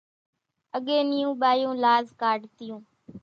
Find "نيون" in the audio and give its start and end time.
1.09-1.33